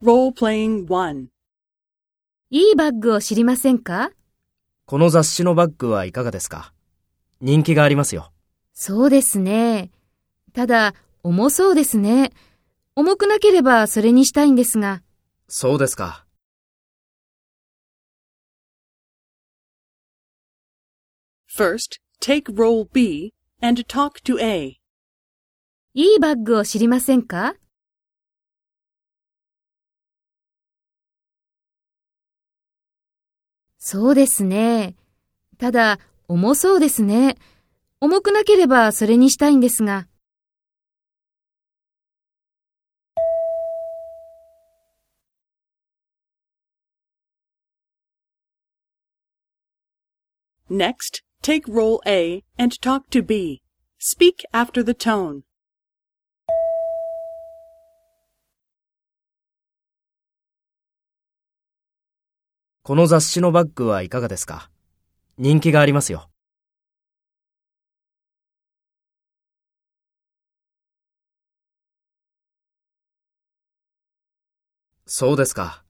[0.00, 1.26] Role-playing 1.
[2.50, 4.12] いいバッグを知りませんか？
[4.86, 6.72] この雑誌のバッグはいかがですか？
[7.40, 8.32] 人気がありますよ。
[8.74, 9.90] そうですね。
[10.52, 12.30] ただ、重そうですね。
[12.94, 15.02] 重くなければそれにしたいんですが。
[15.48, 16.24] そうですか。
[21.52, 24.76] First, take role B and talk to A.
[25.94, 27.54] いいバッグを知りませんか？
[33.78, 34.96] そうですね。
[35.56, 37.36] ただ、重そうですね。
[38.00, 40.08] 重くなければそれにしたいんですが。
[50.70, 53.62] Next, take role A and talk to B.
[53.98, 55.47] Speak after the tone.
[62.88, 64.70] この雑誌のバッグはいかがですか？
[65.36, 66.30] 人気がありますよ。
[75.04, 75.84] そうですか。